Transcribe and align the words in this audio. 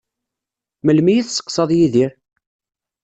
Melmi 0.85 1.13
i 1.15 1.25
tesseqsaḍ 1.25 1.69
Yidir? 1.77 2.11